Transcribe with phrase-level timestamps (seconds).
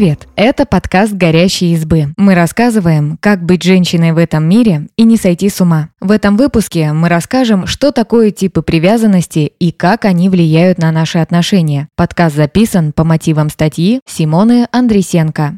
[0.00, 0.28] Привет!
[0.34, 2.14] Это подкаст «Горящие избы».
[2.16, 5.90] Мы рассказываем, как быть женщиной в этом мире и не сойти с ума.
[6.00, 11.18] В этом выпуске мы расскажем, что такое типы привязанности и как они влияют на наши
[11.18, 11.88] отношения.
[11.96, 15.56] Подкаст записан по мотивам статьи Симоны Андресенко.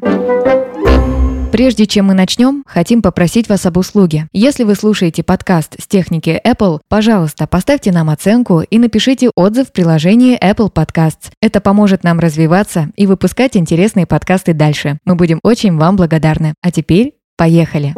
[1.53, 4.27] Прежде чем мы начнем, хотим попросить вас об услуге.
[4.33, 9.71] Если вы слушаете подкаст с техники Apple, пожалуйста, поставьте нам оценку и напишите отзыв в
[9.71, 11.31] приложении Apple Podcasts.
[11.43, 14.97] Это поможет нам развиваться и выпускать интересные подкасты дальше.
[15.05, 16.55] Мы будем очень вам благодарны.
[16.63, 17.93] А теперь поехали!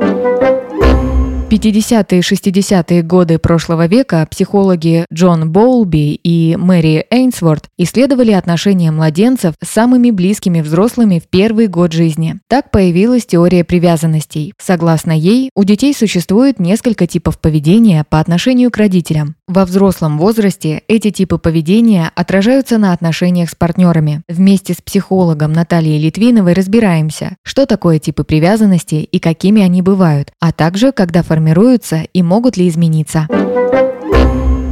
[1.49, 9.54] 50-е и 60-е годы прошлого века психологи Джон Боулби и Мэри Эйнсворт исследовали отношения младенцев
[9.63, 12.40] с самыми близкими взрослыми в первый год жизни.
[12.49, 14.54] Так появилась теория привязанностей.
[14.59, 19.35] Согласно ей, у детей существует несколько типов поведения по отношению к родителям.
[19.48, 24.24] Во взрослом возрасте эти типы поведения отражаются на отношениях с партнерами.
[24.27, 30.51] Вместе с психологом Натальей Литвиновой разбираемся, что такое типы привязанности и какими они бывают, а
[30.51, 33.27] также когда формируются и могут ли измениться.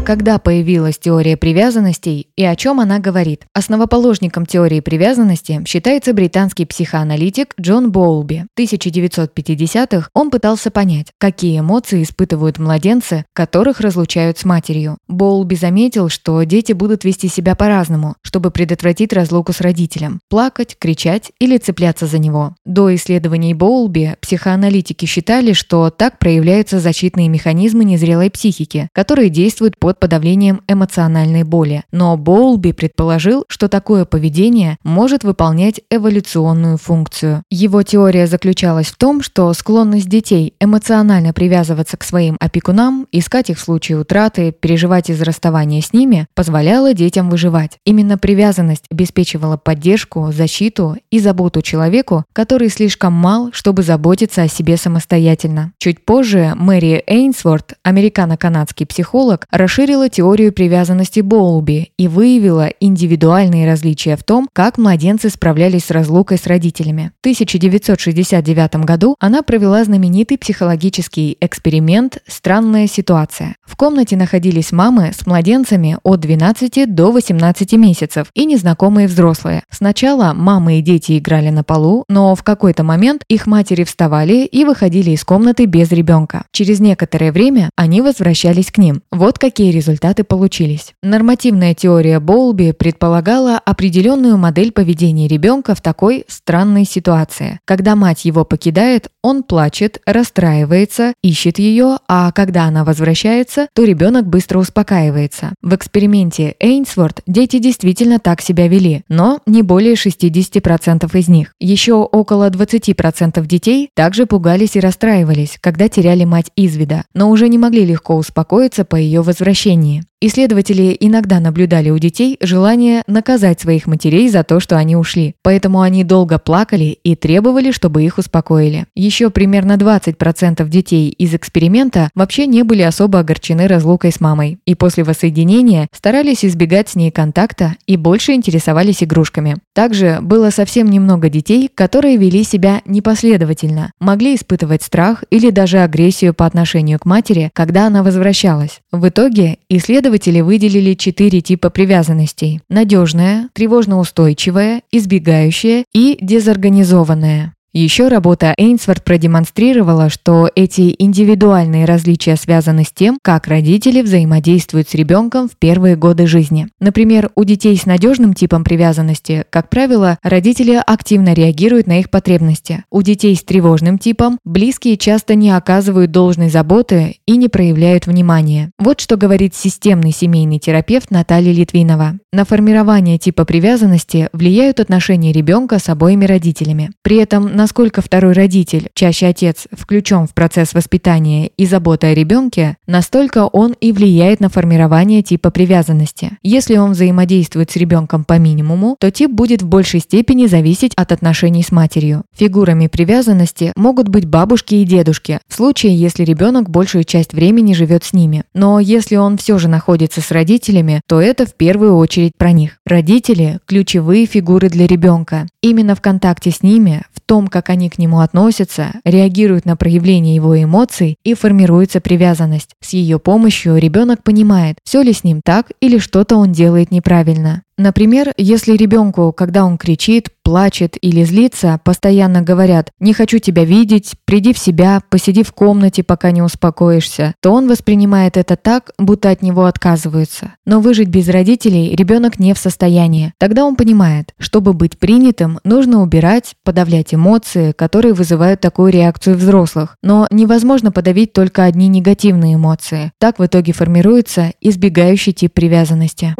[0.06, 3.46] Когда появилась теория привязанностей и о чем она говорит?
[3.54, 8.46] Основоположником теории привязанности считается британский психоаналитик Джон Боулби.
[8.54, 14.98] В 1950-х он пытался понять, какие эмоции испытывают младенцы, которых разлучают с матерью.
[15.08, 21.32] Боулби заметил, что дети будут вести себя по-разному, чтобы предотвратить разлуку с родителем– плакать, кричать
[21.40, 22.56] или цепляться за него.
[22.66, 29.93] До исследований Боулби психоаналитики считали, что так проявляются защитные механизмы незрелой психики, которые действуют под
[29.94, 31.86] под подавлением эмоциональной боли.
[31.92, 37.42] Но Боулби предположил, что такое поведение может выполнять эволюционную функцию.
[37.50, 43.58] Его теория заключалась в том, что склонность детей эмоционально привязываться к своим опекунам, искать их
[43.58, 47.80] в случае утраты, переживать из-за расставания с ними, позволяла детям выживать.
[47.84, 54.78] Именно привязанность обеспечивала поддержку, защиту и заботу человеку, который слишком мал, чтобы заботиться о себе
[54.78, 55.74] самостоятельно.
[55.80, 64.16] Чуть позже Мэри Эйнсворт, американо-канадский психолог, расширил расширила теорию привязанности Боулби и выявила индивидуальные различия
[64.16, 67.12] в том, как младенцы справлялись с разлукой с родителями.
[67.18, 73.56] В 1969 году она провела знаменитый психологический эксперимент «Странная ситуация».
[73.66, 79.64] В комнате находились мамы с младенцами от 12 до 18 месяцев и незнакомые взрослые.
[79.70, 84.64] Сначала мамы и дети играли на полу, но в какой-то момент их матери вставали и
[84.64, 86.46] выходили из комнаты без ребенка.
[86.54, 89.02] Через некоторое время они возвращались к ним.
[89.12, 90.94] Вот какие результаты получились.
[91.02, 97.60] Нормативная теория Боулби предполагала определенную модель поведения ребенка в такой странной ситуации.
[97.66, 104.28] Когда мать его покидает, он плачет, расстраивается, ищет ее, а когда она возвращается, то ребенок
[104.28, 105.54] быстро успокаивается.
[105.62, 111.54] В эксперименте Эйнсворт дети действительно так себя вели, но не более 60% из них.
[111.60, 117.48] Еще около 20% детей также пугались и расстраивались, когда теряли мать из вида, но уже
[117.50, 120.04] не могли легко успокоиться по ее возвращению возвращении.
[120.26, 125.36] Исследователи иногда наблюдали у детей желание наказать своих матерей за то, что они ушли.
[125.44, 128.86] Поэтому они долго плакали и требовали, чтобы их успокоили.
[128.96, 134.60] Еще примерно 20% детей из эксперимента вообще не были особо огорчены разлукой с мамой.
[134.66, 139.58] И после воссоединения старались избегать с ней контакта и больше интересовались игрушками.
[139.74, 146.34] Также было совсем немного детей, которые вели себя непоследовательно, могли испытывать страх или даже агрессию
[146.34, 148.80] по отношению к матери, когда она возвращалась.
[148.94, 157.53] В итоге исследователи Исследователи выделили четыре типа привязанностей– надежная, тревожно-устойчивая, избегающая и дезорганизованная.
[157.76, 164.94] Еще работа Эйнсворт продемонстрировала, что эти индивидуальные различия связаны с тем, как родители взаимодействуют с
[164.94, 166.68] ребенком в первые годы жизни.
[166.80, 172.84] Например, у детей с надежным типом привязанности, как правило, родители активно реагируют на их потребности.
[172.92, 178.70] У детей с тревожным типом близкие часто не оказывают должной заботы и не проявляют внимания.
[178.78, 182.20] Вот что говорит системный семейный терапевт Наталья Литвинова.
[182.32, 186.92] На формирование типа привязанности влияют отношения ребенка с обоими родителями.
[187.02, 192.76] При этом насколько второй родитель, чаще отец, включен в процесс воспитания и заботы о ребенке,
[192.88, 196.32] настолько он и влияет на формирование типа привязанности.
[196.44, 201.14] Если он взаимодействует с ребенком по минимуму, то тип будет в большей степени зависеть от
[201.14, 202.24] отношений с матерью.
[202.36, 208.04] Фигурами привязанности могут быть бабушки и дедушки, в случае, если ребенок большую часть времени живет
[208.04, 208.44] с ними.
[208.54, 212.80] Но если он все же находится с родителями, то это в первую очередь про них.
[212.86, 215.48] Родители– ключевые фигуры для ребенка.
[215.62, 220.34] Именно в контакте с ними, в том, как они к нему относятся, реагируют на проявление
[220.34, 222.72] его эмоций и формируется привязанность.
[222.82, 227.62] С ее помощью ребенок понимает, все ли с ним так или что-то он делает неправильно.
[227.78, 234.14] Например, если ребенку, когда он кричит, плачет или злится, постоянно говорят «не хочу тебя видеть»,
[234.26, 239.30] «приди в себя», «посиди в комнате, пока не успокоишься», то он воспринимает это так, будто
[239.30, 240.54] от него отказываются.
[240.66, 243.34] Но выжить без родителей ребенок не в состоянии.
[243.40, 249.98] Тогда он понимает, чтобы быть принятым, нужно убирать, подавлять эмоции, которые вызывают такую реакцию взрослых.
[250.04, 253.12] Но невозможно подавить только одни негативные эмоции.
[253.18, 256.36] Так в итоге формируется избегающий тип привязанности.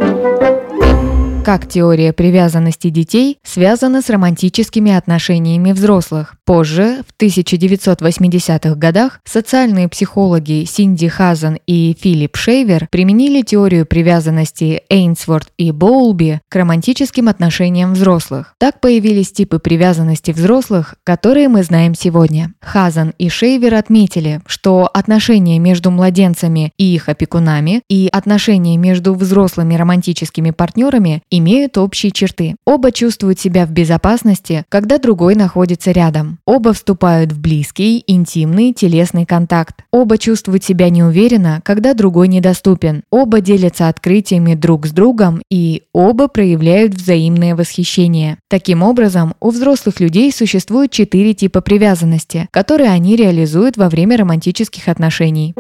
[1.44, 6.36] Как теория привязанности детей связана с романтическими отношениями взрослых?
[6.46, 15.50] Позже, в 1980-х годах, социальные психологи Синди Хазан и Филипп Шейвер применили теорию привязанности Эйнсворт
[15.58, 18.56] и Боулби к романтическим отношениям взрослых.
[18.58, 22.54] Так появились типы привязанности взрослых, которые мы знаем сегодня.
[22.62, 29.76] Хазан и Шейвер отметили, что отношения между младенцами и их опекунами и отношения между взрослыми
[29.76, 32.56] романтическими партнерами имеют общие черты.
[32.66, 36.38] Оба чувствуют себя в безопасности, когда другой находится рядом.
[36.46, 39.84] Оба вступают в близкий, интимный, телесный контакт.
[39.92, 43.04] Оба чувствуют себя неуверенно, когда другой недоступен.
[43.10, 48.38] Оба делятся открытиями друг с другом и оба проявляют взаимное восхищение.
[48.48, 54.88] Таким образом, у взрослых людей существует четыре типа привязанности, которые они реализуют во время романтических
[54.88, 55.56] отношений.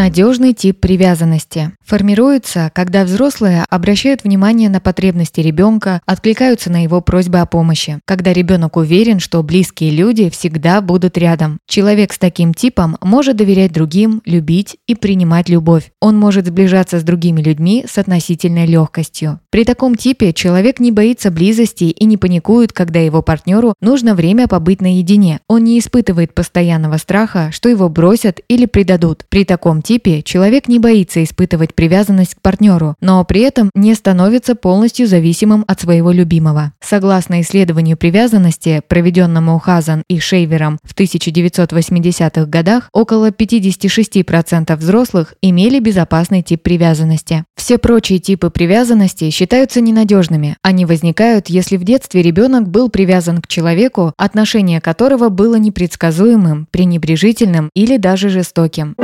[0.00, 1.72] Надежный тип привязанности.
[1.84, 8.32] Формируется, когда взрослые обращают внимание на потребности ребенка, откликаются на его просьбы о помощи, когда
[8.32, 11.58] ребенок уверен, что близкие люди всегда будут рядом.
[11.68, 15.90] Человек с таким типом может доверять другим, любить и принимать любовь.
[16.00, 19.40] Он может сближаться с другими людьми с относительной легкостью.
[19.50, 24.48] При таком типе человек не боится близости и не паникует, когда его партнеру нужно время
[24.48, 25.40] побыть наедине.
[25.46, 29.26] Он не испытывает постоянного страха, что его бросят или предадут.
[29.28, 29.89] При таком типе
[30.24, 35.80] человек не боится испытывать привязанность к партнеру, но при этом не становится полностью зависимым от
[35.80, 36.72] своего любимого.
[36.80, 46.42] Согласно исследованию привязанности, проведенному Хазан и Шейвером в 1980-х годах, около 56% взрослых имели безопасный
[46.42, 47.44] тип привязанности.
[47.56, 50.56] Все прочие типы привязанности считаются ненадежными.
[50.62, 57.70] Они возникают, если в детстве ребенок был привязан к человеку, отношение которого было непредсказуемым, пренебрежительным
[57.74, 58.94] или даже жестоким.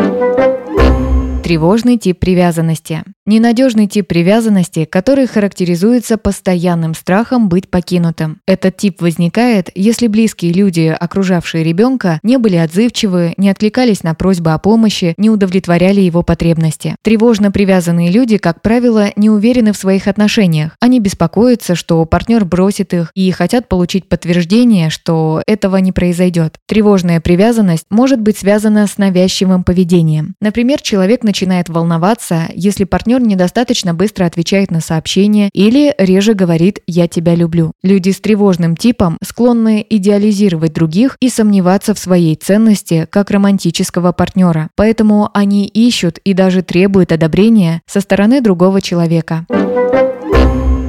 [1.47, 3.05] Тревожный тип привязанности.
[3.25, 8.41] Ненадежный тип привязанности, который характеризуется постоянным страхом быть покинутым.
[8.49, 14.53] Этот тип возникает, если близкие люди, окружавшие ребенка, не были отзывчивы, не откликались на просьбы
[14.55, 16.97] о помощи, не удовлетворяли его потребности.
[17.03, 20.77] Тревожно привязанные люди, как правило, не уверены в своих отношениях.
[20.81, 26.57] Они беспокоятся, что партнер бросит их и хотят получить подтверждение, что этого не произойдет.
[26.67, 30.35] Тревожная привязанность может быть связана с навязчивым поведением.
[30.41, 31.36] Например, человек начинает
[31.69, 37.73] волноваться, если партнер недостаточно быстро отвечает на сообщения или реже говорит «я тебя люблю».
[37.83, 44.71] Люди с тревожным типом склонны идеализировать других и сомневаться в своей ценности как романтического партнера,
[44.77, 49.47] поэтому они ищут и даже требуют одобрения со стороны другого человека.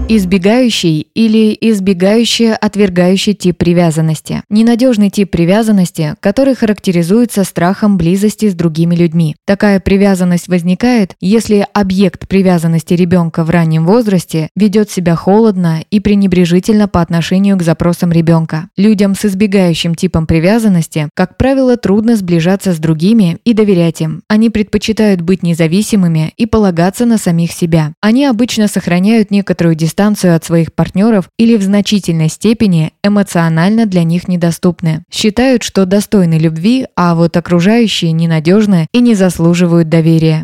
[0.10, 4.42] Избегающий или избегающий отвергающий тип привязанности.
[4.50, 9.36] Ненадежный тип привязанности, который характеризуется страхом близости с другими людьми.
[9.46, 16.88] Такая привязанность возникает, если объект привязанности ребенка в раннем возрасте ведет себя холодно и пренебрежительно
[16.88, 18.70] по отношению к запросам ребенка.
[18.78, 24.22] Людям с избегающим типом привязанности, как правило, трудно сближаться с другими и доверять им.
[24.30, 27.92] Они предпочитают быть независимыми и полагаться на самих себя.
[28.00, 34.04] Они обычно сохраняют некоторую дистанцию дистанцию от своих партнеров или в значительной степени эмоционально для
[34.04, 35.04] них недоступны.
[35.12, 40.44] Считают, что достойны любви, а вот окружающие ненадежны и не заслуживают доверия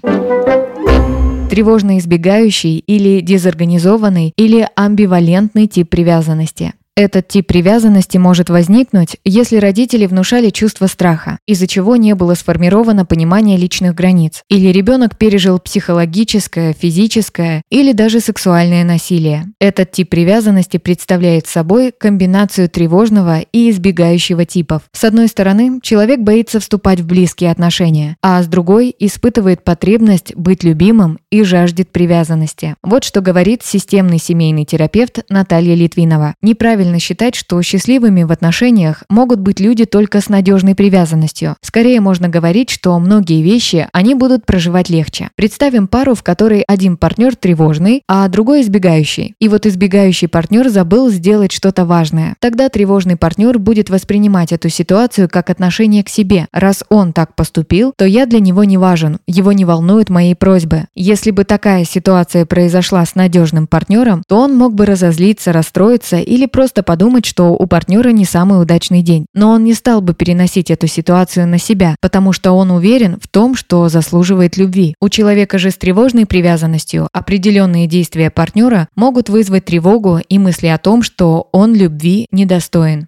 [1.50, 6.74] тревожно избегающий или дезорганизованный или амбивалентный тип привязанности.
[6.96, 13.04] Этот тип привязанности может возникнуть, если родители внушали чувство страха, из-за чего не было сформировано
[13.04, 19.48] понимание личных границ, или ребенок пережил психологическое, физическое или даже сексуальное насилие.
[19.60, 24.84] Этот тип привязанности представляет собой комбинацию тревожного и избегающего типов.
[24.92, 30.64] С одной стороны, человек боится вступать в близкие отношения, а с другой испытывает потребность быть
[30.64, 32.76] любимым и жаждет привязанности.
[32.84, 36.36] Вот что говорит системный семейный терапевт Наталья Литвинова.
[36.44, 41.56] Неправильно неправильно считать, что счастливыми в отношениях могут быть люди только с надежной привязанностью.
[41.62, 45.30] Скорее можно говорить, что многие вещи они будут проживать легче.
[45.36, 49.36] Представим пару, в которой один партнер тревожный, а другой избегающий.
[49.40, 52.36] И вот избегающий партнер забыл сделать что-то важное.
[52.40, 56.48] Тогда тревожный партнер будет воспринимать эту ситуацию как отношение к себе.
[56.52, 60.88] Раз он так поступил, то я для него не важен, его не волнуют мои просьбы.
[60.96, 66.46] Если бы такая ситуация произошла с надежным партнером, то он мог бы разозлиться, расстроиться или
[66.46, 69.28] просто подумать, что у партнера не самый удачный день.
[69.34, 73.28] Но он не стал бы переносить эту ситуацию на себя, потому что он уверен в
[73.28, 74.96] том, что заслуживает любви.
[75.00, 80.78] У человека же с тревожной привязанностью определенные действия партнера могут вызвать тревогу и мысли о
[80.78, 83.06] том, что он любви недостоин.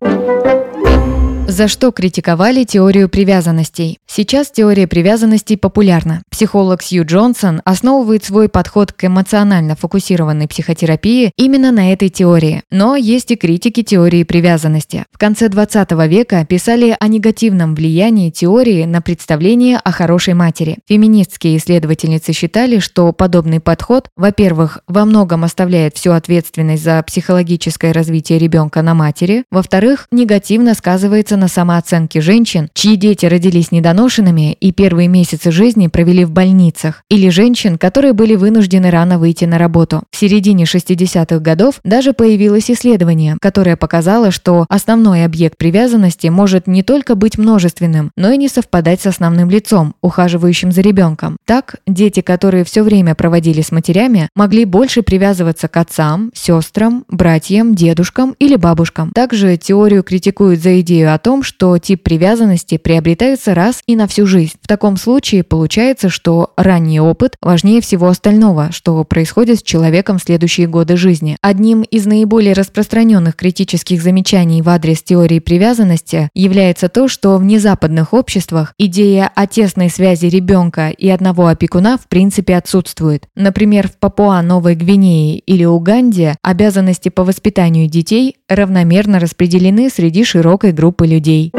[1.47, 3.99] За что критиковали теорию привязанностей?
[4.07, 6.23] Сейчас теория привязанностей популярна.
[6.35, 12.61] Психолог Сью Джонсон основывает свой подход к эмоционально фокусированной психотерапии именно на этой теории.
[12.69, 15.05] Но есть и критики теории привязанности.
[15.13, 20.79] В конце 20 века писали о негативном влиянии теории на представление о хорошей матери.
[20.89, 28.39] Феминистские исследовательницы считали, что подобный подход, во-первых, во многом оставляет всю ответственность за психологическое развитие
[28.39, 35.07] ребенка на матери, во-вторых, негативно сказывается на самооценке женщин, чьи дети родились недоношенными и первые
[35.07, 40.03] месяцы жизни провели в больницах, или женщин, которые были вынуждены рано выйти на работу.
[40.11, 46.83] В середине 60-х годов даже появилось исследование, которое показало, что основной объект привязанности может не
[46.83, 51.37] только быть множественным, но и не совпадать с основным лицом, ухаживающим за ребенком.
[51.45, 57.75] Так, дети, которые все время проводили с матерями, могли больше привязываться к отцам, сестрам, братьям,
[57.75, 59.11] дедушкам или бабушкам.
[59.13, 64.25] Также теорию критикуют за идею о том, что тип привязанности приобретается раз и на всю
[64.25, 64.53] жизнь.
[64.61, 70.23] В таком случае получается, что ранний опыт важнее всего остального, что происходит с человеком в
[70.23, 71.37] следующие годы жизни.
[71.41, 78.13] Одним из наиболее распространенных критических замечаний в адрес теории привязанности является то, что в незападных
[78.13, 83.27] обществах идея о тесной связи ребенка и одного опекуна в принципе отсутствует.
[83.35, 91.05] Например, в Папуа-Новой Гвинее или Уганде обязанности по воспитанию детей равномерно распределены среди широкой группы
[91.05, 91.51] людей.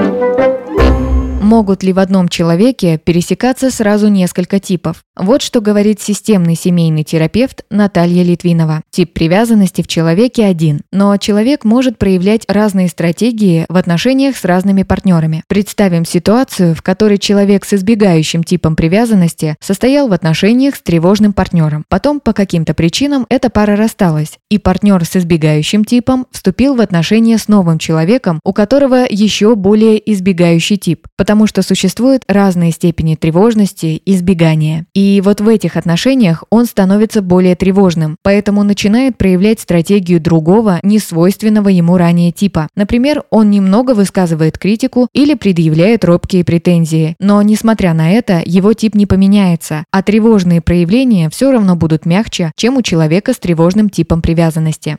[1.41, 5.03] Могут ли в одном человеке пересекаться сразу несколько типов?
[5.17, 8.83] Вот что говорит системный семейный терапевт Наталья Литвинова.
[8.91, 14.83] Тип привязанности в человеке один, но человек может проявлять разные стратегии в отношениях с разными
[14.83, 15.45] партнерами.
[15.49, 21.85] Представим ситуацию, в которой человек с избегающим типом привязанности состоял в отношениях с тревожным партнером.
[21.89, 27.39] Потом по каким-то причинам эта пара рассталась, и партнер с избегающим типом вступил в отношения
[27.39, 33.87] с новым человеком, у которого еще более избегающий тип, потому что существуют разные степени тревожности
[33.87, 34.87] и избегания.
[34.95, 41.69] И вот в этих отношениях он становится более тревожным, поэтому начинает проявлять стратегию другого, несвойственного
[41.69, 42.69] ему ранее типа.
[42.77, 48.95] Например, он немного высказывает критику или предъявляет робкие претензии, но несмотря на это, его тип
[48.95, 54.23] не поменяется, а тревожные проявления все равно будут мягче, чем у человека с тревожным типом
[54.23, 54.97] привязанности.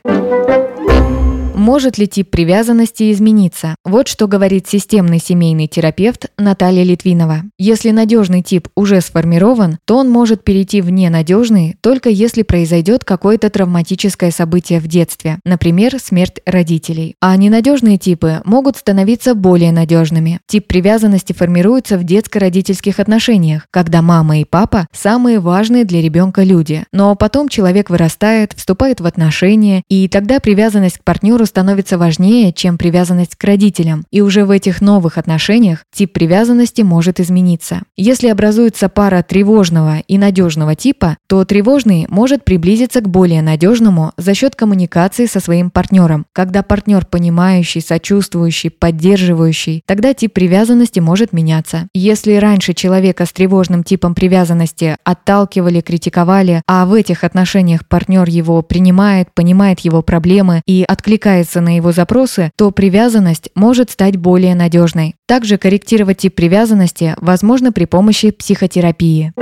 [1.58, 3.74] Может ли тип привязанности измениться?
[3.84, 7.42] Вот что говорит системный семейный терапевт Наталья Литвинова.
[7.58, 13.50] Если надежный тип уже сформирован, то он может перейти в ненадежный только если произойдет какое-то
[13.50, 17.16] травматическое событие в детстве, например, смерть родителей.
[17.20, 20.38] А ненадежные типы могут становиться более надежными.
[20.46, 26.84] Тип привязанности формируется в детско-родительских отношениях, когда мама и папа– самые важные для ребенка люди.
[26.92, 32.78] Но потом человек вырастает, вступает в отношения, и тогда привязанность к партнеру становится важнее, чем
[32.78, 37.82] привязанность к родителям, и уже в этих новых отношениях тип привязанности может измениться.
[37.96, 44.34] Если образуется пара тревожного и надежного типа, то тревожный может приблизиться к более надежному за
[44.34, 46.26] счет коммуникации со своим партнером.
[46.32, 51.88] Когда партнер понимающий, сочувствующий, поддерживающий, тогда тип привязанности может меняться.
[51.94, 58.62] Если раньше человека с тревожным типом привязанности отталкивали, критиковали, а в этих отношениях партнер его
[58.62, 64.54] принимает, понимает его проблемы и откликается откликается на его запросы, то привязанность может стать более
[64.54, 65.14] надежной.
[65.26, 69.32] Также корректировать тип привязанности возможно при помощи психотерапии.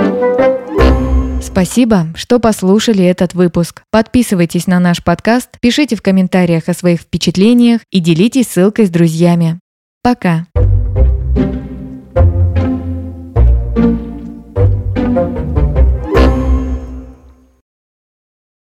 [1.41, 3.83] Спасибо, что послушали этот выпуск.
[3.93, 9.61] Подписывайтесь на наш подкаст, пишите в комментариях о своих впечатлениях и делитесь ссылкой с друзьями.
[10.03, 10.47] Пока!